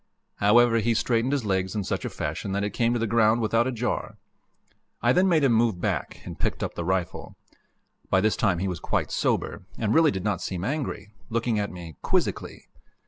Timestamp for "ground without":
3.05-3.67